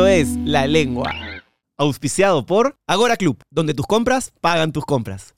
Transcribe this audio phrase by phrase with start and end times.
[0.00, 1.12] Esto es La Lengua,
[1.76, 5.34] auspiciado por Agora Club, donde tus compras pagan tus compras.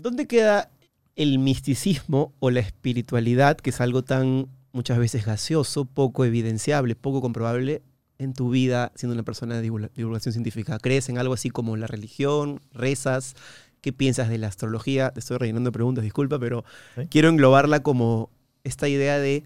[0.00, 0.70] ¿Dónde queda
[1.16, 7.20] el misticismo o la espiritualidad, que es algo tan muchas veces gaseoso, poco evidenciable, poco
[7.20, 7.82] comprobable
[8.18, 10.78] en tu vida siendo una persona de divulgación científica?
[10.78, 13.34] ¿Crees en algo así como la religión, rezas?
[13.80, 15.10] ¿Qué piensas de la astrología?
[15.10, 16.64] Te estoy rellenando preguntas, disculpa, pero
[17.10, 18.30] quiero englobarla como
[18.62, 19.42] esta idea de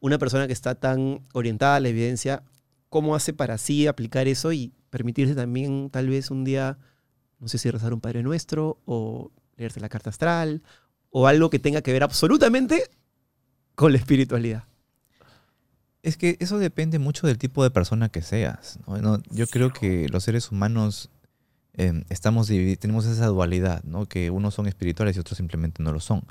[0.00, 2.42] una persona que está tan orientada a la evidencia,
[2.92, 6.78] ¿cómo hace para sí aplicar eso y permitirse también tal vez un día,
[7.40, 10.62] no sé si rezar un Padre Nuestro o leerse la carta astral
[11.08, 12.90] o algo que tenga que ver absolutamente
[13.74, 14.64] con la espiritualidad?
[16.02, 18.78] Es que eso depende mucho del tipo de persona que seas.
[19.30, 21.08] yo creo que los seres humanos
[21.72, 22.48] em, estamos
[22.78, 24.04] tenemos esa dualidad, ¿no?
[24.04, 26.24] que unos son espirituales y otros simplemente no lo son.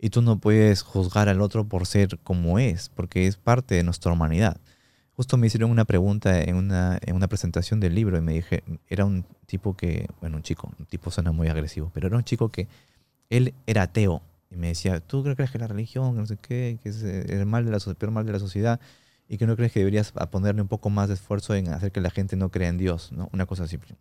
[0.00, 3.84] Y tú no puedes juzgar al otro por ser como es, porque es parte de
[3.84, 4.60] nuestra humanidad.
[5.20, 8.64] Justo me hicieron una pregunta en una, en una presentación del libro y me dije,
[8.88, 12.24] era un tipo que, bueno, un chico, un tipo suena muy agresivo, pero era un
[12.24, 12.68] chico que
[13.28, 16.88] él era ateo y me decía, ¿tú crees que la religión, no sé qué, que
[16.88, 18.80] es el, mal de la, el peor mal de la sociedad
[19.28, 22.00] y que no crees que deberías ponerle un poco más de esfuerzo en hacer que
[22.00, 23.28] la gente no crea en Dios, ¿no?
[23.34, 23.96] Una cosa simple.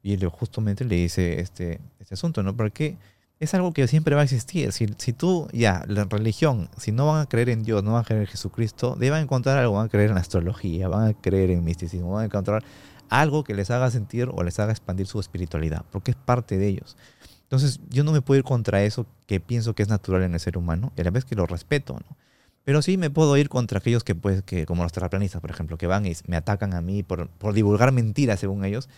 [0.00, 2.56] Y él justamente le dice este, este asunto, ¿no?
[2.56, 2.98] Porque
[3.42, 4.70] es algo que siempre va a existir.
[4.70, 8.02] Si, si tú, ya, la religión, si no van a creer en Dios, no van
[8.02, 11.50] a creer en Jesucristo, deben encontrar algo, van a creer en astrología, van a creer
[11.50, 12.62] en misticismo, van a encontrar
[13.08, 16.68] algo que les haga sentir o les haga expandir su espiritualidad, porque es parte de
[16.68, 16.96] ellos.
[17.42, 20.40] Entonces, yo no me puedo ir contra eso que pienso que es natural en el
[20.40, 22.16] ser humano, y a la vez que lo respeto, ¿no?
[22.62, 25.76] Pero sí me puedo ir contra aquellos que, pues, que como los terraplanistas, por ejemplo,
[25.76, 28.88] que van y me atacan a mí por, por divulgar mentiras, según ellos,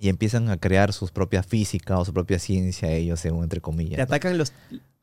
[0.00, 3.96] y empiezan a crear sus propias física o su propia ciencia ellos, según entre comillas.
[3.96, 4.54] Te atacan los...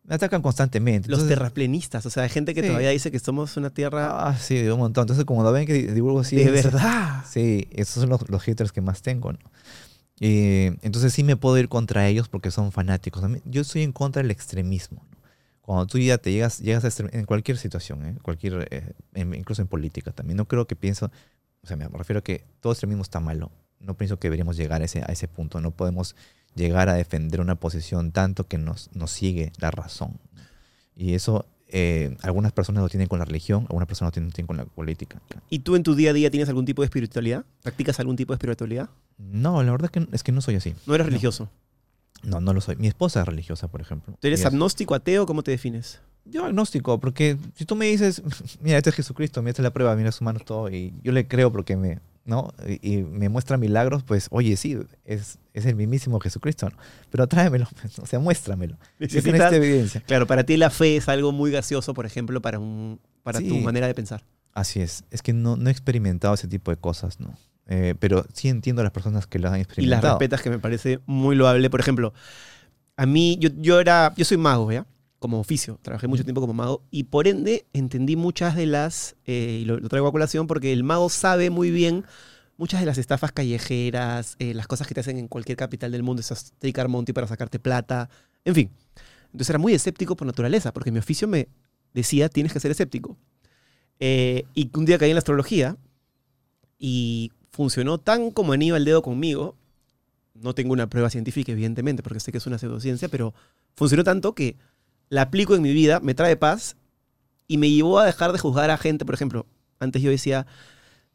[0.03, 1.07] Me atacan constantemente.
[1.09, 4.27] Los terraplenistas, o sea, hay gente que todavía dice que somos una tierra...
[4.27, 5.03] Ah, sí, de un montón.
[5.03, 6.37] Entonces, como lo ven que divulgo así...
[6.37, 7.25] De verdad.
[7.29, 9.39] Sí, esos son los, los haters que más tengo, ¿no?
[10.19, 13.23] Entonces sí me puedo ir contra ellos porque son fanáticos.
[13.45, 15.05] Yo estoy en contra del extremismo.
[15.11, 15.17] ¿no?
[15.61, 18.15] Cuando tú ya te llegas, llegas a en cualquier situación, ¿eh?
[18.23, 21.11] cualquier, eh, incluso en política también, no creo que pienso,
[21.61, 24.81] o sea, me refiero a que todo extremismo está malo no pienso que deberíamos llegar
[24.81, 25.61] a ese, a ese punto.
[25.61, 26.15] No podemos
[26.55, 30.19] llegar a defender una posición tanto que nos, nos sigue la razón.
[30.95, 34.57] Y eso eh, algunas personas lo tienen con la religión, algunas personas lo tienen, con
[34.57, 35.21] la política.
[35.49, 37.45] ¿Y tú en tu día a día tienes algún tipo de espiritualidad?
[37.61, 38.89] ¿Practicas algún tipo de espiritualidad?
[39.17, 40.73] No, la verdad es que, es que no soy así.
[40.85, 41.49] ¿No eres religioso?
[42.23, 42.77] No, no lo soy.
[42.77, 44.15] Mi esposa es religiosa, por ejemplo.
[44.19, 45.25] ¿Tú eres agnóstico, ateo?
[45.25, 45.99] ¿Cómo te defines?
[46.25, 48.21] Yo agnóstico, porque si tú me dices,
[48.61, 51.11] mira, este es Jesucristo, mira, esta es la prueba, mira sus manos, todo, y yo
[51.11, 52.53] le creo porque me, ¿no?
[52.81, 56.77] Y, me muestra milagros, pues, oye, sí, es, es el mismísimo Jesucristo, ¿no?
[57.09, 58.77] Pero tráemelo, pues, o sea, muéstramelo.
[58.99, 60.01] Necesitas evidencia.
[60.01, 63.57] Claro, para ti la fe es algo muy gaseoso, por ejemplo, para, un, para tu
[63.59, 64.23] manera de pensar.
[64.53, 65.05] Así es.
[65.09, 67.33] Es que no, no he experimentado ese tipo de cosas, ¿no?
[67.67, 69.99] Eh, pero sí entiendo a las personas que lo han experimentado.
[69.99, 71.69] Y las respetas, que me parece muy loable.
[71.69, 72.13] Por ejemplo,
[72.97, 74.85] a mí, yo, yo era, yo soy mago, ¿ya?
[75.19, 79.59] Como oficio, trabajé mucho tiempo como mago y por ende entendí muchas de las, eh,
[79.61, 82.05] y lo, traigo a colación porque el mago sabe muy bien
[82.57, 86.03] muchas de las estafas callejeras, eh, las cosas que te hacen en cualquier capital del
[86.03, 88.09] mundo, esas tricar monty para sacarte plata,
[88.45, 88.71] en fin.
[89.25, 91.47] Entonces era muy escéptico por naturaleza, porque mi oficio me
[91.93, 93.17] decía tienes que ser escéptico.
[93.99, 95.77] Eh, y un día caí en la astrología
[96.77, 99.55] y funcionó tan como anillo al dedo conmigo.
[100.35, 103.33] No tengo una prueba científica, evidentemente, porque sé que es una pseudociencia, pero
[103.75, 104.55] funcionó tanto que
[105.09, 106.75] la aplico en mi vida, me trae paz
[107.47, 109.05] y me llevó a dejar de juzgar a gente.
[109.05, 109.45] Por ejemplo,
[109.79, 110.45] antes yo decía,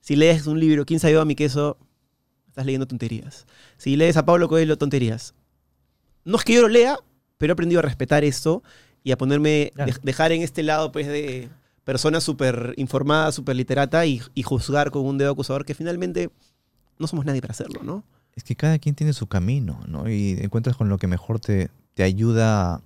[0.01, 1.79] si lees un libro, ¿quién sabe a mi queso?
[2.49, 3.47] Estás leyendo tonterías.
[3.77, 5.35] Si lees a Pablo Coelho, tonterías.
[6.25, 6.97] No es que yo lo lea,
[7.39, 8.63] pero he aprendido a respetar esto
[9.05, 9.73] y a ponerme,
[10.03, 11.49] dejar en este lado pues de
[11.85, 16.31] persona súper informada, súper literata y, juzgar con un dedo acusador que finalmente
[16.99, 18.05] no somos nadie para hacerlo, ¿no?
[18.37, 20.09] Es que cada quien tiene su camino, ¿no?
[20.09, 22.83] Y encuentras con lo que mejor te, te ayuda a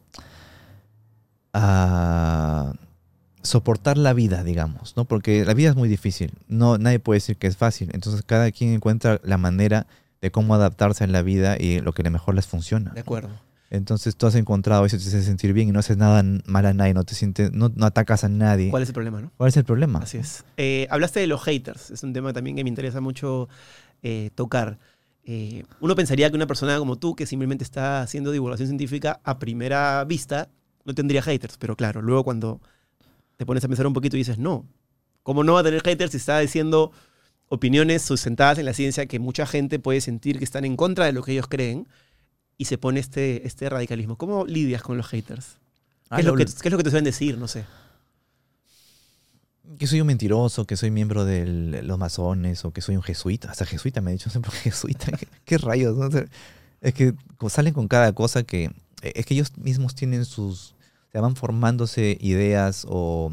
[3.43, 5.05] soportar la vida, digamos, ¿no?
[5.05, 8.51] Porque la vida es muy difícil, no, nadie puede decir que es fácil, entonces cada
[8.51, 9.87] quien encuentra la manera
[10.21, 12.93] de cómo adaptarse a la vida y lo que le mejor les funciona.
[12.93, 13.31] De acuerdo.
[13.71, 16.73] Entonces tú has encontrado eso, te hace sentir bien y no haces nada mal a
[16.73, 18.71] nadie, no te sientes, no, atacas a nadie.
[18.71, 19.33] ¿Cuál es el problema, no?
[19.37, 19.99] ¿Cuál es el problema?
[20.01, 20.45] Así es.
[20.57, 23.49] Eh, hablaste de los haters, es un tema también que me interesa mucho
[24.03, 24.79] eh, tocar.
[25.25, 29.41] Eh, uno pensaría que una persona como tú, que simplemente está haciendo divulgación científica, a
[29.41, 30.49] primera vista
[30.87, 32.61] no tendría haters, pero claro, luego cuando
[33.37, 34.65] te pones a pensar un poquito y dices, no,
[35.23, 36.93] ¿cómo no va a tener haters si está diciendo
[37.49, 41.13] opiniones sustentadas en la ciencia que mucha gente puede sentir que están en contra de
[41.13, 41.87] lo que ellos creen
[42.59, 44.17] y se pone este, este radicalismo?
[44.17, 45.59] ¿Cómo lidias con los haters?
[46.15, 47.37] ¿Qué, es, lo que, ¿Qué es lo que te suelen decir?
[47.37, 47.65] No sé.
[49.79, 53.51] que soy un mentiroso, que soy miembro de los masones o que soy un jesuita.
[53.51, 55.13] Hasta jesuita me ha dicho, qué jesuita.
[55.13, 55.97] ¿Qué, qué rayos?
[55.97, 56.07] ¿no?
[56.07, 56.25] O sea,
[56.81, 57.15] es que
[57.49, 58.67] salen con cada cosa que...
[59.03, 60.75] eh, Es que ellos mismos tienen sus...
[61.17, 63.33] Se van formándose ideas o...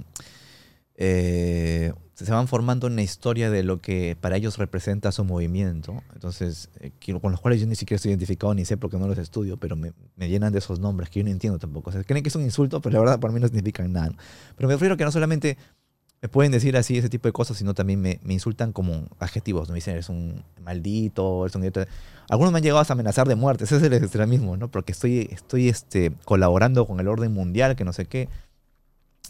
[0.95, 6.01] eh, se van formando una historia de lo que para ellos representa su movimiento.
[6.13, 9.18] Entonces, eh, con los cuales yo ni siquiera estoy identificado ni sé porque no los
[9.18, 11.89] estudio, pero me, me llenan de esos nombres que yo no entiendo tampoco.
[11.89, 14.15] O sea, creen que es un insulto, pero la verdad para mí no significan nada.
[14.56, 15.57] Pero me refiero que no solamente
[16.24, 19.68] me pueden decir así ese tipo de cosas, sino también me, me insultan como adjetivos.
[19.68, 21.64] Me dicen, eres un maldito, eres un...
[21.64, 21.86] idiota".
[22.30, 23.64] Algunos me han llegado hasta amenazar de muerte.
[23.66, 24.72] Ese es el extremismo, ¿no?
[24.72, 28.30] Porque estoy, estoy este, colaborando con el orden mundial, que no sé qué.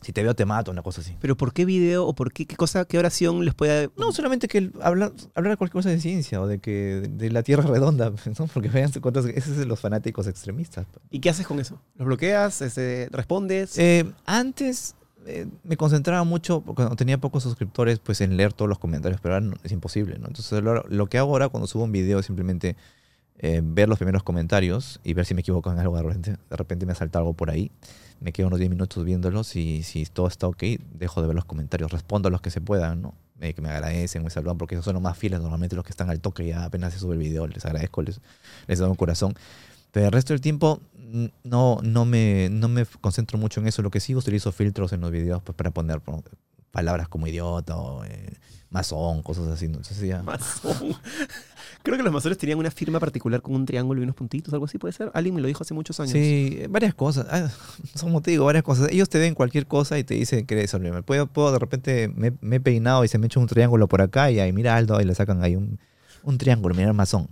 [0.04, 1.18] Si te veo, te mato, una cosa así.
[1.20, 3.90] Pero ¿por qué video o por qué, qué cosa, qué oración les puede...
[3.98, 7.42] No, solamente que hablar, hablar de cualquier cosa de ciencia o de que de la
[7.42, 8.48] Tierra redonda, ¿no?
[8.54, 10.86] Porque vean cuántos, ese es de los fanáticos extremistas.
[11.10, 11.82] ¿Y qué haces con eso?
[11.96, 12.62] ¿Los bloqueas?
[12.62, 13.80] Este, ¿Respondes?
[13.80, 14.94] Eh, antes
[15.26, 19.36] eh, me concentraba mucho, cuando tenía pocos suscriptores, pues en leer todos los comentarios, pero
[19.36, 20.28] ahora no- es imposible, ¿no?
[20.28, 22.76] Entonces lo, que hago ahora cuando subo un video es simplemente
[23.40, 25.96] eh, ver los primeros comentarios y ver si me equivoco en algo.
[25.98, 27.72] De repente, de repente me salta algo por ahí.
[28.22, 31.46] Me quedo unos 10 minutos viéndolos y si todo está ok, dejo de ver los
[31.46, 31.92] comentarios.
[31.92, 33.14] Respondo a los que se puedan, ¿no?
[33.40, 36.10] Que me agradecen, me saludan, porque esos son los más fieles, normalmente los que están
[36.10, 37.46] al toque ya apenas se sube el video.
[37.48, 38.22] Les agradezco, les,
[38.68, 39.34] les doy un corazón.
[39.94, 40.82] Pero el resto del tiempo
[41.44, 43.84] no, no, me, no me concentro mucho en eso.
[43.84, 46.02] Lo que sí utilizo filtros en los videos pues, para poner
[46.72, 48.34] palabras como idiota o eh,
[48.72, 49.68] masón, cosas así.
[49.68, 49.78] ¿no?
[49.78, 50.24] Entonces ya...
[50.24, 50.96] Masón.
[51.84, 54.66] Creo que los masones tenían una firma particular con un triángulo y unos puntitos, algo
[54.66, 55.12] así puede ser.
[55.14, 56.14] Alguien me lo dijo hace muchos años.
[56.14, 57.28] Sí, varias cosas.
[57.30, 57.52] Ah,
[58.24, 58.90] te digo, varias cosas.
[58.90, 60.76] Ellos te ven cualquier cosa y te dicen que eres.
[61.06, 64.02] Puedo, puedo de repente, me, me he peinado y se me echa un triángulo por
[64.02, 65.78] acá y ahí mira Aldo y le sacan ahí un,
[66.24, 67.30] un triángulo, mira el masón.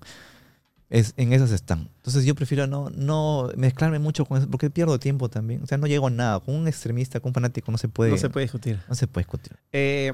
[0.91, 1.89] Es, en esas están.
[1.95, 5.63] Entonces yo prefiero no, no mezclarme mucho con eso porque pierdo tiempo también.
[5.63, 6.41] O sea, no llego a nada.
[6.41, 8.77] Con un extremista, con un fanático no se puede, No se puede discutir.
[8.89, 9.53] no se puede discutir.
[9.71, 10.11] Eh,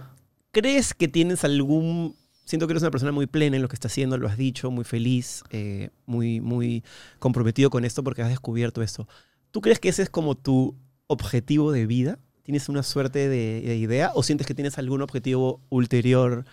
[0.51, 2.15] ¿Crees que tienes algún...
[2.45, 4.69] Siento que eres una persona muy plena en lo que estás haciendo, lo has dicho,
[4.69, 6.83] muy feliz, eh, muy, muy
[7.17, 9.07] comprometido con esto porque has descubierto esto.
[9.49, 10.75] ¿Tú crees que ese es como tu
[11.07, 12.19] objetivo de vida?
[12.43, 16.45] ¿Tienes una suerte de, de idea o sientes que tienes algún objetivo ulterior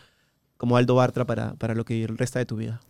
[0.56, 2.80] como Aldo Bartra para, para lo que resta de tu vida?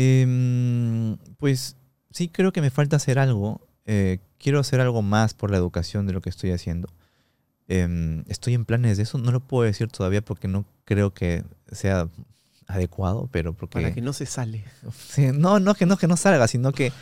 [0.00, 1.74] Em, pues
[2.12, 3.66] sí creo que me falta hacer algo.
[3.84, 6.88] Eh, quiero hacer algo más por la educación de lo que estoy haciendo.
[7.66, 9.18] Em, estoy en planes de eso.
[9.18, 11.42] No lo puedo decir todavía porque no creo que
[11.72, 12.06] sea
[12.68, 13.72] adecuado, pero porque...
[13.72, 14.64] Para que no se sale.
[15.34, 16.92] No, no que no que no salga, sino que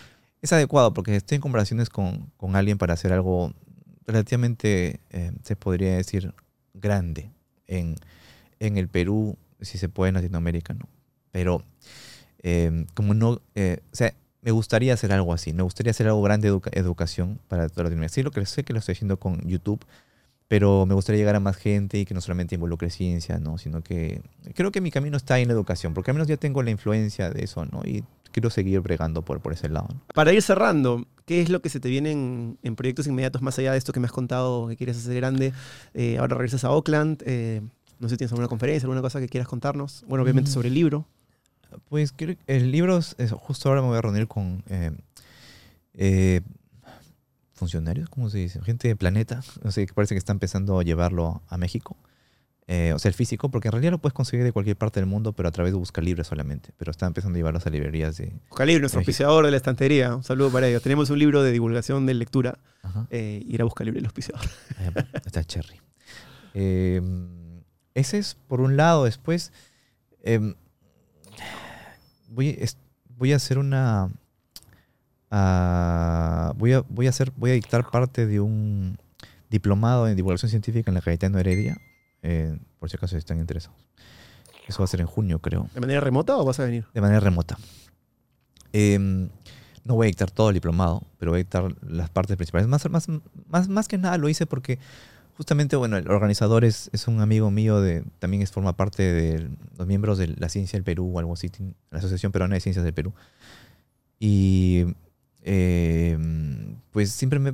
[0.40, 3.52] es adecuado porque estoy en conversaciones con, con alguien para hacer algo
[4.06, 6.32] relativamente, eh, se podría decir,
[6.72, 7.30] grande
[7.66, 7.96] en,
[8.58, 10.88] en el Perú, si se puede en Latinoamérica, ¿no?
[11.30, 11.62] Pero
[12.48, 16.22] eh, como no, eh, o sea, me gustaría hacer algo así, me gustaría hacer algo
[16.22, 18.14] grande de educa- educación para toda Latinoamérica.
[18.14, 19.84] Sí, lo que sé que lo estoy haciendo con YouTube,
[20.48, 23.58] pero me gustaría llegar a más gente y que no solamente involucre ciencia, ¿no?
[23.58, 24.22] Sino que
[24.54, 27.30] creo que mi camino está en la educación, porque al menos ya tengo la influencia
[27.30, 27.82] de eso, ¿no?
[27.84, 29.88] Y quiero seguir bregando por, por ese lado.
[29.90, 30.00] ¿no?
[30.14, 33.58] Para ir cerrando, ¿qué es lo que se te viene en, en proyectos inmediatos más
[33.58, 35.52] allá de esto que me has contado que quieres hacer grande?
[35.94, 37.22] Eh, ahora regresas a Oakland.
[37.26, 37.62] eh,
[37.98, 40.04] no sé si tienes alguna conferencia, alguna cosa que quieras contarnos.
[40.06, 40.54] Bueno, obviamente Mm.
[40.54, 41.06] sobre el libro.
[41.88, 44.90] Pues creo que el libro, es- justo ahora me voy a reunir con eh,
[45.94, 46.40] eh,
[47.54, 48.60] funcionarios, ¿cómo se dice?
[48.62, 51.96] Gente de planeta, o sea, que parece que está empezando a llevarlo a México.
[52.68, 55.06] Eh, o sea, el físico, porque en realidad lo puedes conseguir de cualquier parte del
[55.08, 56.70] mundo, pero a través de Busca Libre solamente.
[56.76, 58.32] Pero está empezando a llevarlos a librerías de...
[58.56, 60.16] Calibre, nuestro auspiciador de la estantería.
[60.16, 60.82] Un saludo para ellos.
[60.82, 62.58] Tenemos un libro de divulgación de lectura.
[63.10, 64.44] Eh, ir a buscar libre el auspiciador.
[64.78, 64.90] Ahí
[65.24, 65.80] Está Cherry.
[66.54, 67.00] Eh,
[67.94, 69.04] ese es por un lado.
[69.04, 69.52] Después
[70.24, 70.54] eh,
[72.28, 72.76] voy, es-
[73.16, 74.10] voy a hacer una.
[75.30, 78.98] ah, voy, a, voy, a hacer, voy a dictar parte de un
[79.50, 81.76] diplomado en divulgación científica en la Cayetano Heredia.
[82.22, 83.76] eh, por si acaso están interesados.
[84.68, 86.84] Eso va a ser en junio, creo ¿De manera remota o vas a venir?
[86.92, 87.56] de manera remota.
[88.72, 89.28] Em,
[89.84, 92.66] no voy a dictar todo el diplomado, pero voy a dictar las partes principales.
[92.68, 93.06] Más, más,
[93.48, 94.78] más, más que nada lo hice porque
[95.36, 99.48] justamente, bueno, el organizador es, es un amigo mío, de, también es, forma parte de
[99.76, 101.50] los miembros de la Ciencia del Perú o algo así,
[101.90, 103.12] la Asociación Peruana de Ciencias del Perú.
[104.18, 104.86] Y
[105.42, 107.52] em, pues siempre me,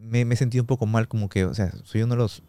[0.00, 2.42] me, me he sentido un poco mal, como que, o sea, soy uno de los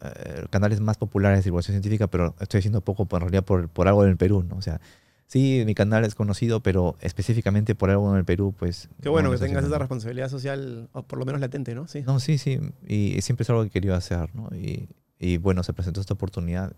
[0.00, 3.68] eh, canales más populares de divulgación científica, pero estoy haciendo poco por, en realidad por,
[3.68, 4.56] por algo en el Perú, ¿no?
[4.56, 4.80] O sea,
[5.26, 8.88] sí, mi canal es conocido, pero específicamente por algo en el Perú, pues...
[9.00, 11.86] Qué bueno no que tengas esa responsabilidad social, o por lo menos latente, ¿no?
[11.86, 12.02] Sí.
[12.02, 14.48] No, sí, sí, y siempre es algo que quería hacer, ¿no?
[14.54, 16.74] Y, y bueno, se presentó esta oportunidad.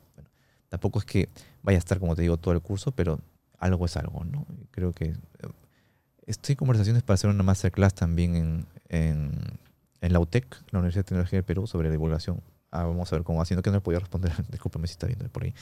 [0.75, 1.29] Tampoco es que
[1.63, 3.21] vaya a estar, como te digo, todo el curso, pero
[3.59, 4.45] algo es algo, ¿no?
[4.73, 5.05] Creo que...
[5.07, 5.15] eh,
[6.27, 9.31] Estoy en conversaciones para hacer una masterclass también en, en,
[10.01, 12.41] en la UTEC, la Universidad de Tecnología del Perú, sobre divulgación
[12.75, 14.33] ah, vamos a ver cómo haciendo que no le podía responder.
[14.51, 15.55] Discúlpame si está viendo por ahí.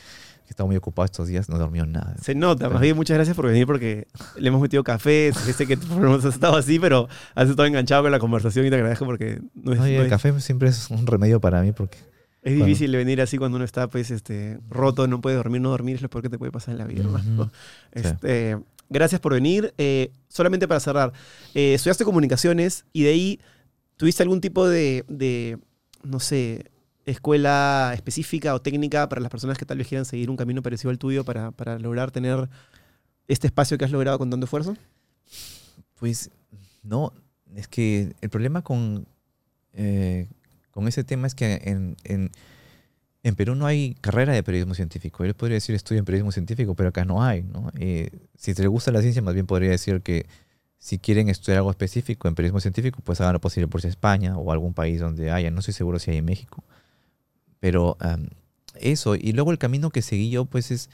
[0.48, 2.16] Estaba muy ocupado estos días, no dormió nada.
[2.22, 5.74] Se nota, más bien muchas gracias por venir porque le hemos metido café, sé que
[5.74, 9.72] hemos estado así, pero has estado enganchado con la conversación y te agradezco porque no
[9.72, 9.80] es...
[9.80, 11.98] Oye, el café siempre es un remedio para mí porque...
[12.42, 15.96] Es difícil venir así cuando uno está pues este roto, no puede dormir, no dormir
[15.96, 17.04] es lo peor que te puede pasar en la vida.
[17.92, 18.58] este,
[18.92, 19.72] Gracias por venir.
[19.78, 21.12] Eh, solamente para cerrar,
[21.54, 23.40] eh, estudiaste comunicaciones y de ahí
[23.96, 25.58] tuviste algún tipo de, de
[26.02, 26.70] no sé,
[27.06, 30.90] escuela específica o técnica para las personas que tal vez quieran seguir un camino parecido
[30.90, 32.50] al tuyo para, para lograr tener
[33.28, 34.76] este espacio que has logrado con tanto esfuerzo?
[35.98, 36.30] Pues
[36.82, 37.14] no,
[37.54, 39.06] es que el problema con,
[39.72, 40.28] eh,
[40.72, 42.30] con ese tema es que en, en,
[43.22, 45.24] en, Perú no hay carrera de periodismo científico.
[45.24, 47.42] Yo podría decir estudio en periodismo científico, pero acá no hay.
[47.42, 47.70] ¿no?
[47.78, 50.26] Eh, si te gusta la ciencia, más bien podría decir que
[50.78, 54.50] si quieren estudiar algo específico en periodismo científico, pues hagan lo posible por España o
[54.50, 55.50] algún país donde haya.
[55.50, 56.64] No estoy seguro si hay en México.
[57.60, 57.96] Pero
[58.74, 60.90] eso, y luego el camino que seguí yo, pues es,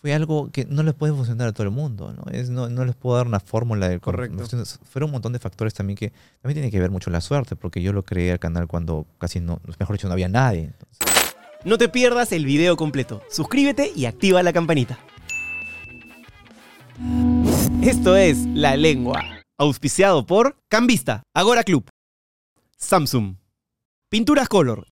[0.00, 2.32] fue algo que no les puede funcionar a todo el mundo, ¿no?
[2.32, 4.44] Es, no, no les puedo dar una fórmula de correcto.
[4.84, 7.82] Fueron un montón de factores también que también tiene que ver mucho la suerte, porque
[7.82, 10.72] yo lo creé al canal cuando casi no, mejor dicho, no había nadie.
[11.64, 13.22] No te pierdas el video completo.
[13.30, 14.98] Suscríbete y activa la campanita.
[17.82, 19.22] Esto es La Lengua,
[19.58, 21.88] auspiciado por Cambista, Agora Club,
[22.78, 23.36] Samsung,
[24.08, 24.89] Pinturas Color